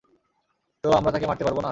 [0.83, 1.69] তো, আমরা তাকে মারতে পারবো না?